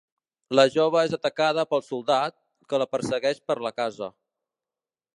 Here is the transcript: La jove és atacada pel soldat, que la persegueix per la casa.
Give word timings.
La 0.59 0.63
jove 0.75 1.01
és 1.09 1.13
atacada 1.17 1.67
pel 1.75 1.85
soldat, 1.91 2.39
que 2.73 2.83
la 2.85 2.91
persegueix 2.97 3.45
per 3.51 3.61
la 3.67 3.77
casa. 3.83 4.13